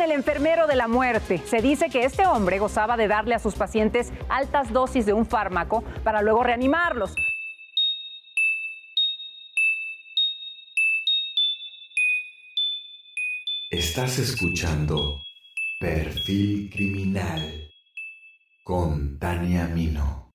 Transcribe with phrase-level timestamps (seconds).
[0.00, 1.38] el enfermero de la muerte.
[1.44, 5.26] Se dice que este hombre gozaba de darle a sus pacientes altas dosis de un
[5.26, 7.14] fármaco para luego reanimarlos.
[13.70, 15.22] Estás escuchando
[15.80, 17.70] Perfil Criminal
[18.62, 20.31] con Tania Mino.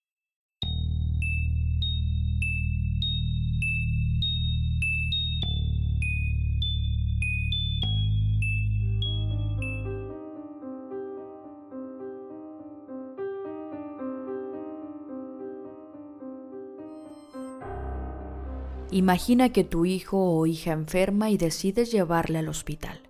[18.91, 23.01] Imagina que tu hijo o hija enferma y decides llevarle al hospital,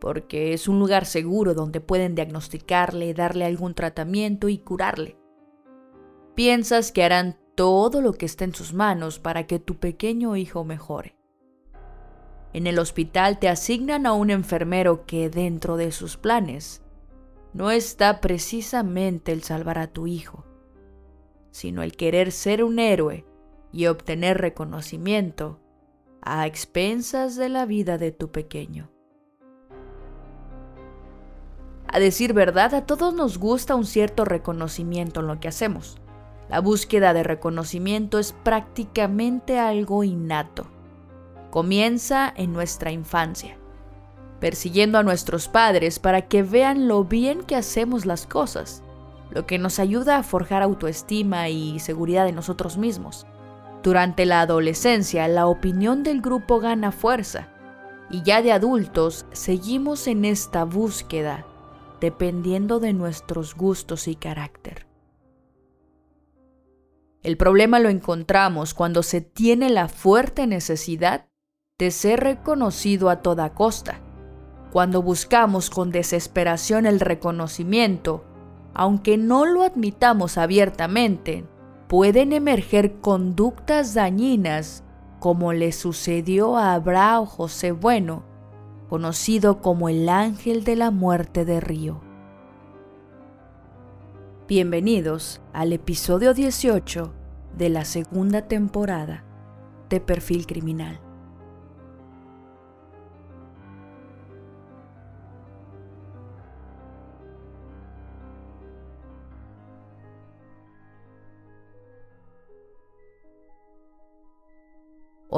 [0.00, 5.16] porque es un lugar seguro donde pueden diagnosticarle, darle algún tratamiento y curarle.
[6.34, 10.64] Piensas que harán todo lo que esté en sus manos para que tu pequeño hijo
[10.64, 11.14] mejore.
[12.52, 16.82] En el hospital te asignan a un enfermero que dentro de sus planes
[17.52, 20.44] no está precisamente el salvar a tu hijo,
[21.52, 23.24] sino el querer ser un héroe
[23.72, 25.60] y obtener reconocimiento
[26.22, 28.90] a expensas de la vida de tu pequeño.
[31.88, 35.98] A decir verdad, a todos nos gusta un cierto reconocimiento en lo que hacemos.
[36.48, 40.66] La búsqueda de reconocimiento es prácticamente algo innato.
[41.50, 43.56] Comienza en nuestra infancia,
[44.40, 48.82] persiguiendo a nuestros padres para que vean lo bien que hacemos las cosas,
[49.30, 53.26] lo que nos ayuda a forjar autoestima y seguridad en nosotros mismos.
[53.86, 57.46] Durante la adolescencia, la opinión del grupo gana fuerza
[58.10, 61.46] y ya de adultos seguimos en esta búsqueda
[62.00, 64.88] dependiendo de nuestros gustos y carácter.
[67.22, 71.28] El problema lo encontramos cuando se tiene la fuerte necesidad
[71.78, 74.00] de ser reconocido a toda costa,
[74.72, 78.24] cuando buscamos con desesperación el reconocimiento,
[78.74, 81.44] aunque no lo admitamos abiertamente,
[81.88, 84.82] pueden emerger conductas dañinas
[85.20, 88.24] como le sucedió a Abraham José Bueno,
[88.88, 92.00] conocido como el ángel de la muerte de Río.
[94.48, 97.12] Bienvenidos al episodio 18
[97.56, 99.24] de la segunda temporada
[99.88, 101.05] de Perfil Criminal.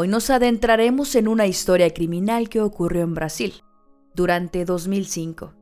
[0.01, 3.65] Hoy nos adentraremos en una historia criminal que ocurrió en Brasil
[4.15, 5.55] durante 2005.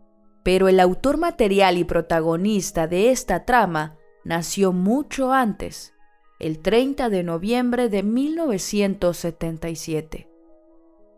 [0.42, 5.94] Pero el autor material y protagonista de esta trama nació mucho antes,
[6.38, 10.28] el 30 de noviembre de 1977.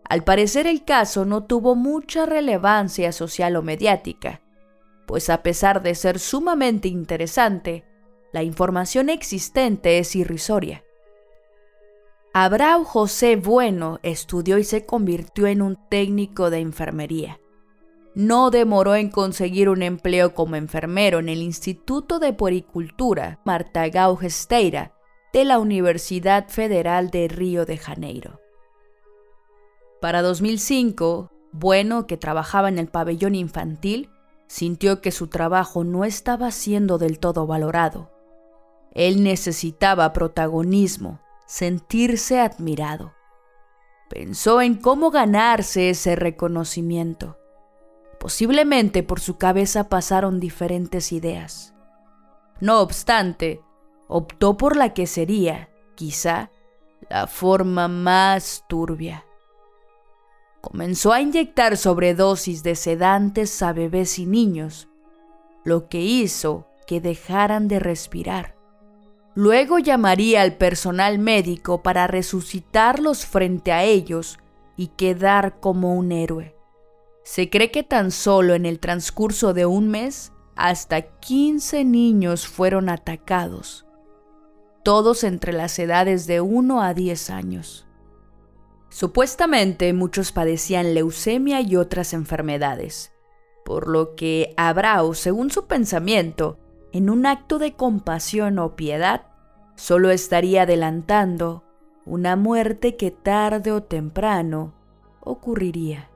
[0.05, 4.43] Al parecer el caso no tuvo mucha relevancia social o mediática,
[5.09, 7.85] pues a pesar de ser sumamente interesante,
[8.33, 10.85] la información existente es irrisoria.
[12.35, 17.41] Abraham José Bueno estudió y se convirtió en un técnico de enfermería.
[18.15, 24.93] No demoró en conseguir un empleo como enfermero en el Instituto de Puericultura Marta Gaugesteira
[25.33, 28.41] de la Universidad Federal de Río de Janeiro.
[30.01, 34.11] Para 2005, Bueno, que trabajaba en el pabellón infantil,
[34.49, 38.11] sintió que su trabajo no estaba siendo del todo valorado.
[38.93, 43.15] Él necesitaba protagonismo, sentirse admirado.
[44.11, 47.39] Pensó en cómo ganarse ese reconocimiento.
[48.21, 51.75] Posiblemente por su cabeza pasaron diferentes ideas.
[52.61, 53.63] No obstante,
[54.09, 56.51] optó por la que sería, quizá,
[57.09, 59.25] la forma más turbia.
[60.61, 64.89] Comenzó a inyectar sobredosis de sedantes a bebés y niños,
[65.65, 68.58] lo que hizo que dejaran de respirar.
[69.41, 74.41] Luego llamaría al personal médico para resucitarlos frente a ellos
[74.77, 76.57] y quedar como un héroe.
[77.23, 82.89] Se cree que tan solo en el transcurso de un mes, hasta 15 niños fueron
[82.89, 83.87] atacados,
[84.83, 87.87] todos entre las edades de 1 a 10 años.
[88.89, 93.13] Supuestamente muchos padecían leucemia y otras enfermedades,
[93.65, 96.59] por lo que Abrao, según su pensamiento,
[96.93, 99.28] en un acto de compasión o piedad,
[99.79, 101.63] solo estaría adelantando
[102.05, 104.75] una muerte que tarde o temprano
[105.21, 106.11] ocurriría.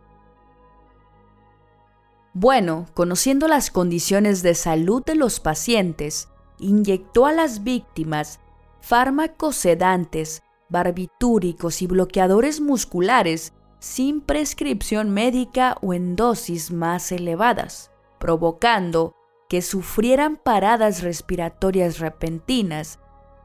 [2.34, 6.28] Bueno, conociendo las condiciones de salud de los pacientes,
[6.58, 8.40] inyectó a las víctimas
[8.80, 19.14] fármacos sedantes, barbitúricos y bloqueadores musculares sin prescripción médica o en dosis más elevadas, provocando
[19.48, 22.98] que sufrieran paradas respiratorias repentinas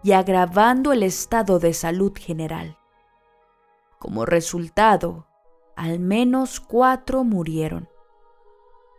[0.07, 2.77] y agravando el estado de salud general.
[3.99, 5.27] Como resultado,
[5.75, 7.89] al menos cuatro murieron.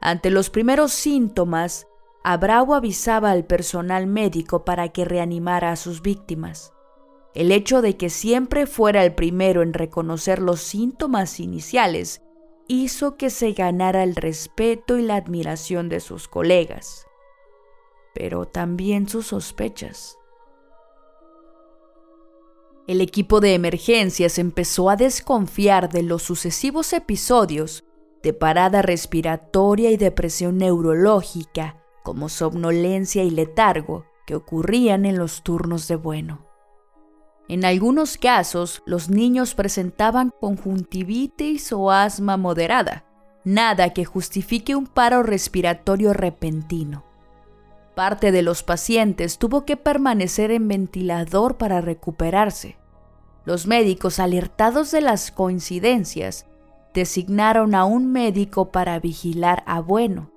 [0.02, 1.87] Ante los primeros síntomas,
[2.25, 6.75] Abrao avisaba al personal médico para que reanimara a sus víctimas.
[7.34, 12.20] El hecho de que siempre fuera el primero en reconocer los síntomas iniciales
[12.66, 17.06] hizo que se ganara el respeto y la admiración de sus colegas,
[18.12, 20.17] pero también sus sospechas.
[22.88, 27.85] El equipo de emergencias empezó a desconfiar de los sucesivos episodios
[28.23, 35.87] de parada respiratoria y depresión neurológica, como somnolencia y letargo, que ocurrían en los turnos
[35.87, 36.46] de bueno.
[37.46, 43.05] En algunos casos, los niños presentaban conjuntivitis o asma moderada,
[43.44, 47.05] nada que justifique un paro respiratorio repentino.
[47.94, 52.77] Parte de los pacientes tuvo que permanecer en ventilador para recuperarse.
[53.48, 56.44] Los médicos, alertados de las coincidencias,
[56.92, 60.30] designaron a un médico para vigilar a Bueno.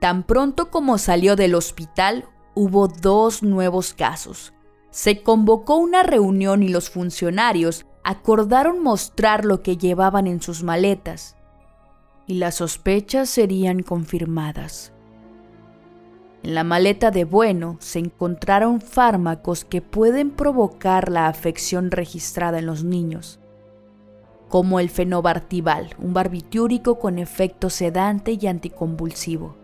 [0.00, 2.24] Tan pronto como salió del hospital,
[2.56, 4.52] hubo dos nuevos casos,
[4.90, 11.36] se convocó una reunión y los funcionarios acordaron mostrar lo que llevaban en sus maletas,
[12.26, 14.92] y las sospechas serían confirmadas.
[16.46, 22.66] En la maleta de Bueno se encontraron fármacos que pueden provocar la afección registrada en
[22.66, 23.40] los niños,
[24.48, 29.56] como el fenobartival, un barbitúrico con efecto sedante y anticonvulsivo,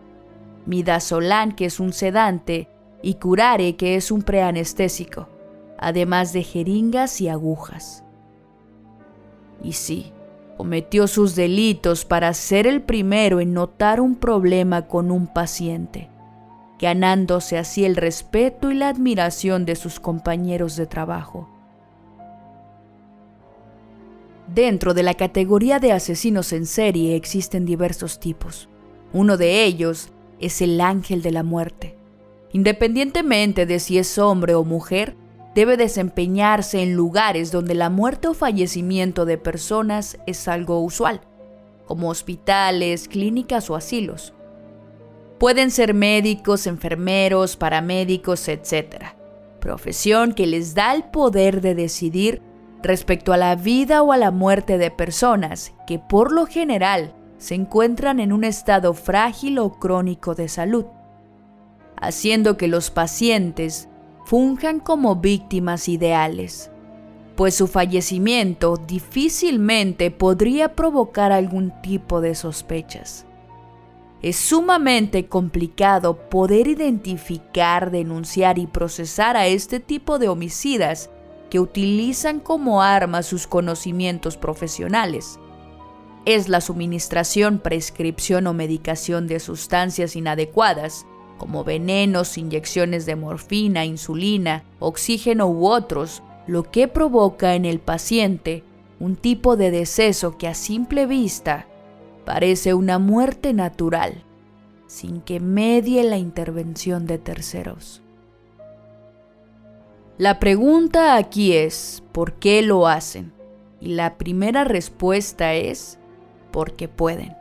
[0.65, 2.67] midazolam, que es un sedante,
[3.01, 5.29] y curare, que es un preanestésico,
[5.77, 8.03] además de jeringas y agujas.
[9.63, 10.11] Y sí,
[10.57, 16.09] cometió sus delitos para ser el primero en notar un problema con un paciente,
[16.79, 21.49] ganándose así el respeto y la admiración de sus compañeros de trabajo.
[24.47, 28.69] Dentro de la categoría de asesinos en serie existen diversos tipos.
[29.13, 30.09] Uno de ellos
[30.39, 31.97] es el ángel de la muerte
[32.53, 35.17] Independientemente de si es hombre o mujer,
[35.55, 41.21] debe desempeñarse en lugares donde la muerte o fallecimiento de personas es algo usual,
[41.85, 44.33] como hospitales, clínicas o asilos.
[45.43, 49.07] Pueden ser médicos, enfermeros, paramédicos, etc.
[49.59, 52.41] Profesión que les da el poder de decidir
[52.81, 57.55] respecto a la vida o a la muerte de personas que por lo general se
[57.55, 60.85] encuentran en un estado frágil o crónico de salud
[61.97, 63.89] haciendo que los pacientes
[64.23, 66.71] funjan como víctimas ideales,
[67.35, 73.25] pues su fallecimiento difícilmente podría provocar algún tipo de sospechas.
[74.23, 81.09] Es sumamente complicado poder identificar, denunciar y procesar a este tipo de homicidas
[81.49, 85.39] que utilizan como arma sus conocimientos profesionales.
[86.25, 91.05] Es la suministración, prescripción o medicación de sustancias inadecuadas
[91.37, 98.63] como venenos, inyecciones de morfina, insulina, oxígeno u otros, lo que provoca en el paciente
[99.01, 101.67] un tipo de deceso que a simple vista
[102.25, 104.23] parece una muerte natural,
[104.87, 108.01] sin que medie la intervención de terceros.
[110.17, 113.33] La pregunta aquí es, ¿por qué lo hacen?
[113.81, 115.97] Y la primera respuesta es,
[116.51, 117.35] porque pueden.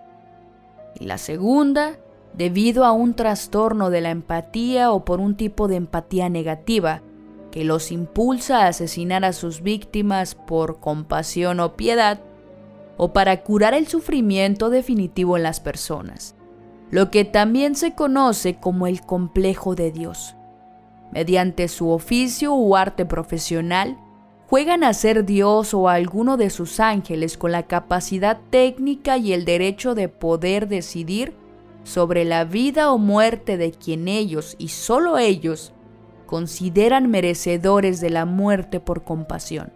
[0.98, 1.98] Y la segunda,
[2.34, 7.02] debido a un trastorno de la empatía o por un tipo de empatía negativa
[7.50, 12.20] que los impulsa a asesinar a sus víctimas por compasión o piedad,
[12.96, 16.34] o para curar el sufrimiento definitivo en las personas,
[16.90, 20.36] lo que también se conoce como el complejo de Dios.
[21.12, 23.98] Mediante su oficio o arte profesional,
[24.48, 29.44] juegan a ser Dios o alguno de sus ángeles con la capacidad técnica y el
[29.44, 31.34] derecho de poder decidir
[31.84, 35.72] sobre la vida o muerte de quien ellos y solo ellos
[36.26, 39.72] consideran merecedores de la muerte por compasión.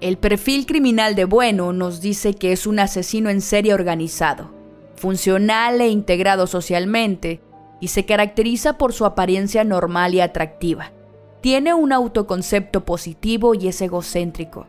[0.00, 4.50] El perfil criminal de Bueno nos dice que es un asesino en serie organizado,
[4.96, 7.40] funcional e integrado socialmente,
[7.80, 10.92] y se caracteriza por su apariencia normal y atractiva.
[11.40, 14.66] Tiene un autoconcepto positivo y es egocéntrico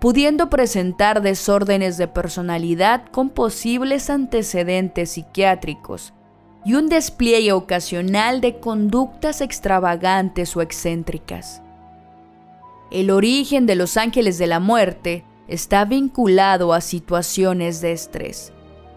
[0.00, 6.12] pudiendo presentar desórdenes de personalidad con posibles antecedentes psiquiátricos
[6.64, 11.62] y un despliegue ocasional de conductas extravagantes o excéntricas.
[12.90, 18.52] El origen de los ángeles de la muerte está vinculado a situaciones de estrés,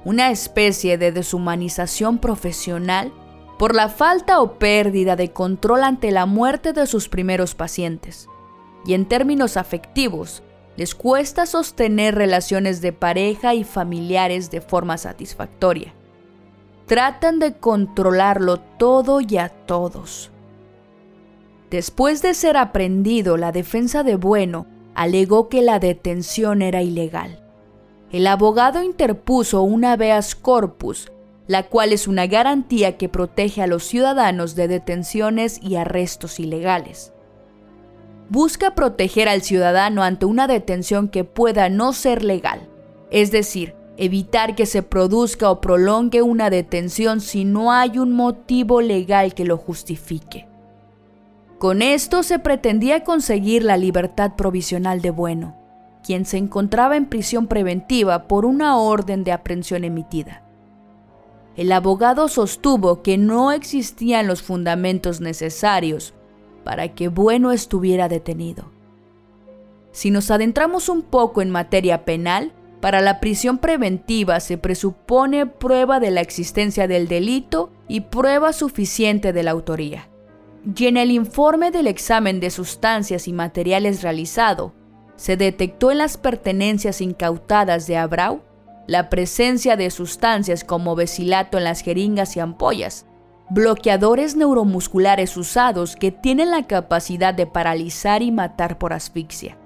[0.06, 3.12] una especie de deshumanización profesional
[3.58, 8.28] por la falta o pérdida de control ante la muerte de sus primeros pacientes.
[8.86, 10.44] Y en términos afectivos,
[10.78, 15.94] les cuesta sostener relaciones de pareja y familiares de forma satisfactoria.
[16.86, 20.32] Tratan de controlarlo todo y a todos.
[21.70, 27.44] Después de ser aprendido, la defensa de Bueno alegó que la detención era ilegal.
[28.12, 31.12] El abogado interpuso una habeas corpus,
[31.46, 37.14] la cual es una garantía que protege a los ciudadanos de detenciones y arrestos ilegales.
[38.30, 42.68] Busca proteger al ciudadano ante una detención que pueda no ser legal,
[43.12, 48.82] es decir, evitar que se produzca o prolongue una detención si no hay un motivo
[48.82, 50.49] legal que lo justifique.
[51.60, 55.58] Con esto se pretendía conseguir la libertad provisional de Bueno,
[56.06, 60.42] quien se encontraba en prisión preventiva por una orden de aprehensión emitida.
[61.58, 66.14] El abogado sostuvo que no existían los fundamentos necesarios
[66.64, 68.72] para que Bueno estuviera detenido.
[69.92, 76.00] Si nos adentramos un poco en materia penal, para la prisión preventiva se presupone prueba
[76.00, 80.09] de la existencia del delito y prueba suficiente de la autoría
[80.64, 84.74] y en el informe del examen de sustancias y materiales realizado,
[85.16, 88.42] se detectó en las pertenencias incautadas de Abrau
[88.88, 93.06] la presencia de sustancias como besilato en las jeringas y ampollas,
[93.50, 99.58] bloqueadores neuromusculares usados que tienen la capacidad de paralizar y matar por asfixia.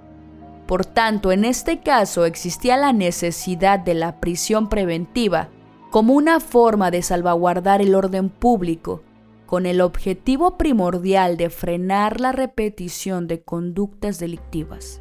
[0.67, 5.49] Por tanto, en este caso existía la necesidad de la prisión preventiva
[5.91, 9.03] como una forma de salvaguardar el orden público
[9.53, 14.99] con el objetivo primordial de frenar la repetición de conductas delictivas.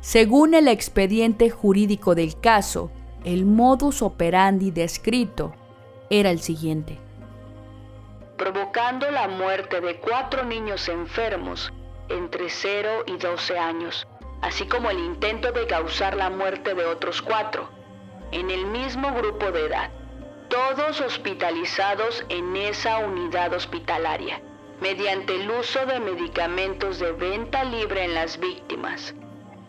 [0.00, 2.90] Según el expediente jurídico del caso,
[3.22, 5.54] el modus operandi descrito
[6.10, 6.98] era el siguiente.
[8.36, 11.72] Provocando la muerte de cuatro niños enfermos
[12.08, 14.08] entre 0 y 12 años,
[14.42, 17.68] así como el intento de causar la muerte de otros cuatro,
[18.32, 19.97] en el mismo grupo de edad
[20.48, 24.40] todos hospitalizados en esa unidad hospitalaria,
[24.80, 29.14] mediante el uso de medicamentos de venta libre en las víctimas,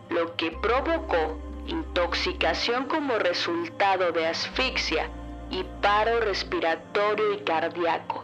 [0.09, 5.09] lo que provocó intoxicación como resultado de asfixia
[5.51, 8.23] y paro respiratorio y cardíaco.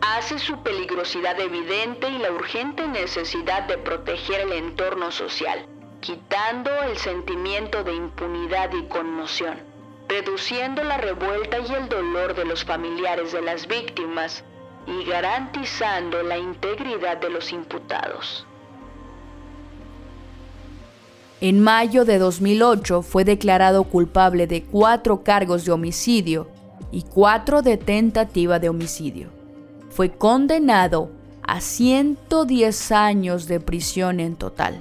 [0.00, 5.66] Hace su peligrosidad evidente y la urgente necesidad de proteger el entorno social,
[6.00, 9.67] quitando el sentimiento de impunidad y conmoción
[10.08, 14.42] reduciendo la revuelta y el dolor de los familiares de las víctimas
[14.86, 18.46] y garantizando la integridad de los imputados.
[21.40, 26.48] En mayo de 2008 fue declarado culpable de cuatro cargos de homicidio
[26.90, 29.28] y cuatro de tentativa de homicidio.
[29.90, 31.10] Fue condenado
[31.42, 34.78] a 110 años de prisión en total.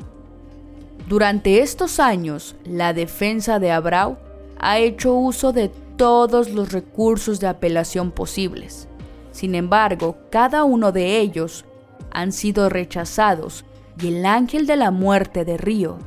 [1.08, 4.18] Durante estos años, la defensa de Abrau
[4.60, 8.88] ha hecho uso de todos los recursos de apelación posibles.
[9.32, 11.66] Sin embargo, cada uno de ellos
[12.12, 13.66] han sido rechazados
[14.02, 15.98] y el ángel de la muerte de Río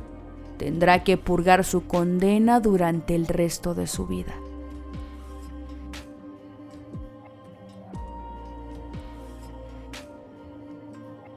[0.57, 4.33] tendrá que purgar su condena durante el resto de su vida.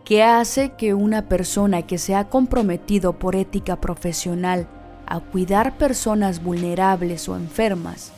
[0.04, 4.68] ¿Qué hace que una persona que se ha comprometido por ética profesional
[5.06, 8.12] a cuidar personas vulnerables o enfermas,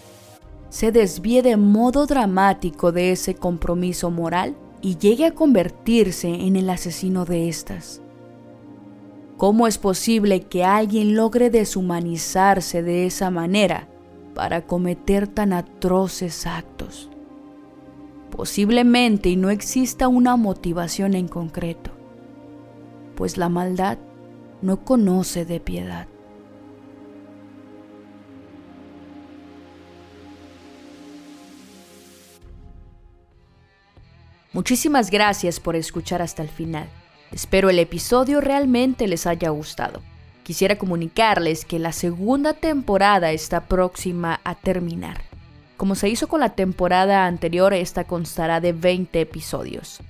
[0.69, 6.69] se desvíe de modo dramático de ese compromiso moral y llegue a convertirse en el
[6.71, 8.01] asesino de estas.
[9.37, 13.89] ¿Cómo es posible que alguien logre deshumanizarse de esa manera
[14.35, 17.11] para cometer tan atroces actos?
[18.31, 21.91] Posiblemente y no exista una motivación en concreto,
[23.15, 23.99] pues la maldad
[24.63, 26.07] no conoce de piedad.
[34.57, 36.89] Muchísimas gracias por escuchar hasta el final.
[37.31, 40.01] Espero el episodio realmente les haya gustado.
[40.45, 45.21] Quisiera comunicarles que la segunda temporada está próxima a terminar.
[45.77, 50.01] Como se hizo con la temporada anterior, esta constará de 20 episodios.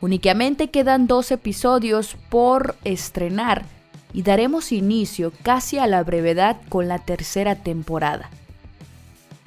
[0.00, 3.64] Únicamente quedan dos episodios por estrenar
[4.12, 8.30] y daremos inicio casi a la brevedad con la tercera temporada.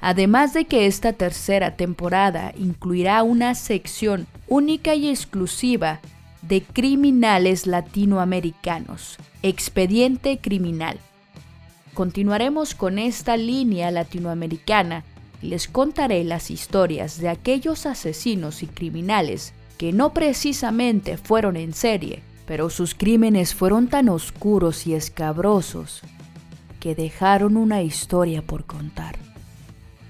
[0.02, 6.00] Además de que esta tercera temporada incluirá una sección única y exclusiva
[6.42, 10.98] de criminales latinoamericanos, expediente criminal.
[11.94, 15.04] Continuaremos con esta línea latinoamericana
[15.40, 21.72] y les contaré las historias de aquellos asesinos y criminales que no precisamente fueron en
[21.72, 26.02] serie, pero sus crímenes fueron tan oscuros y escabrosos
[26.80, 29.16] que dejaron una historia por contar.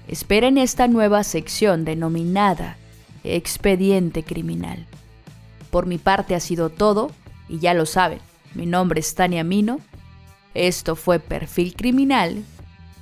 [0.07, 2.77] Esperen esta nueva sección denominada
[3.23, 4.85] Expediente Criminal.
[5.69, 7.11] Por mi parte ha sido todo,
[7.47, 8.19] y ya lo saben,
[8.55, 9.79] mi nombre es Tania Mino,
[10.53, 12.43] esto fue Perfil Criminal,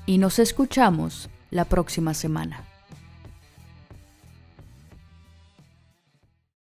[0.06, 2.69] y nos escuchamos la próxima semana.